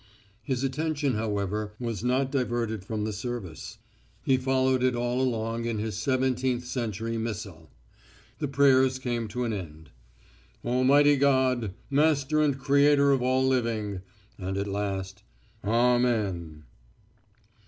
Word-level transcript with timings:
His 0.41 0.63
attention, 0.63 1.13
however, 1.13 1.73
was 1.79 2.03
not 2.03 2.31
diverted 2.31 2.83
from 2.83 3.03
the 3.03 3.13
service. 3.13 3.77
He 4.23 4.35
followed 4.35 4.81
it 4.81 4.95
all 4.95 5.21
along 5.21 5.65
in 5.65 5.77
his 5.77 5.95
seventeenth 5.95 6.65
century 6.65 7.19
missal. 7.19 7.69
The 8.39 8.47
prayers 8.47 8.97
came 8.97 9.27
to 9.27 9.43
an 9.43 9.53
end: 9.53 9.91
"Almighty 10.65 11.17
God, 11.17 11.75
Master 11.91 12.41
and 12.41 12.57
Creator 12.57 13.11
of 13.11 13.21
all 13.21 13.45
living." 13.47 14.01
And 14.39 14.57
at 14.57 14.65
last, 14.65 15.21
"Amen." 15.63 16.63